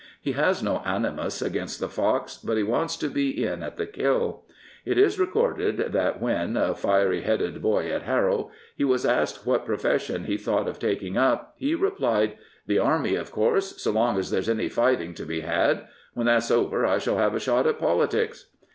[0.19, 3.85] He has no animus against the fox, but he wants to be in" at the
[3.85, 4.43] kill.'*
[4.83, 9.63] It is recorded that when, a fiery headed boy at Harrow, he was asked what
[9.63, 12.35] profession he thought of taking up, he replied,
[12.65, 15.85] The Army, of course, so long as there's any fighting to be had.
[16.15, 18.47] When that's over, I shall have a shot at politics."